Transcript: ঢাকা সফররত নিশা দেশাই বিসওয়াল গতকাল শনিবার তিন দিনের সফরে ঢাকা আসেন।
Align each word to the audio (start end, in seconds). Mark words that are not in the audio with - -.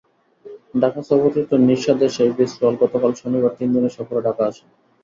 ঢাকা 0.75 1.01
সফররত 1.01 1.51
নিশা 1.67 1.93
দেশাই 2.01 2.31
বিসওয়াল 2.37 2.75
গতকাল 2.81 3.11
শনিবার 3.21 3.51
তিন 3.59 3.69
দিনের 3.73 3.95
সফরে 3.97 4.19
ঢাকা 4.27 4.43
আসেন। 4.49 4.67